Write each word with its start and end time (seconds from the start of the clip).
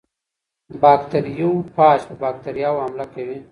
باکتریوفاج 0.81 1.99
په 2.07 2.13
باکتریاوو 2.23 2.83
حمله 2.85 3.05
کوي. 3.13 3.37